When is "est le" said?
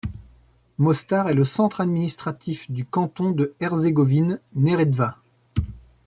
1.29-1.45